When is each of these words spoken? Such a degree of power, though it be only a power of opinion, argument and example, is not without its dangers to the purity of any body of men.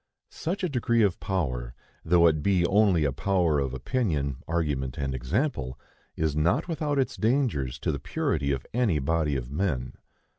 Such 0.31 0.63
a 0.63 0.67
degree 0.67 1.03
of 1.03 1.19
power, 1.19 1.75
though 2.03 2.25
it 2.25 2.41
be 2.41 2.65
only 2.65 3.03
a 3.05 3.11
power 3.11 3.59
of 3.59 3.71
opinion, 3.71 4.37
argument 4.47 4.97
and 4.97 5.13
example, 5.13 5.77
is 6.15 6.35
not 6.35 6.67
without 6.67 6.97
its 6.97 7.15
dangers 7.15 7.77
to 7.77 7.91
the 7.91 7.99
purity 7.99 8.51
of 8.51 8.65
any 8.73 8.97
body 8.97 9.35
of 9.35 9.51
men. 9.51 9.93